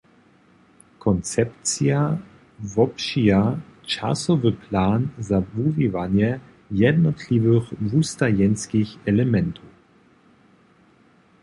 [1.03, 1.99] Konzepcija
[2.73, 3.41] wopřija
[3.91, 6.29] časowy plan za wuwiwanje
[6.83, 9.67] jednotliwych wustajenskich elementow.